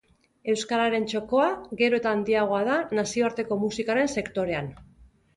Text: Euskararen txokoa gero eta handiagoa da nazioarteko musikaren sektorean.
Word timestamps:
Euskararen 0.51 1.03
txokoa 1.09 1.49
gero 1.81 1.99
eta 2.01 2.13
handiagoa 2.17 2.61
da 2.69 2.77
nazioarteko 3.01 3.59
musikaren 3.65 4.09
sektorean. 4.15 4.71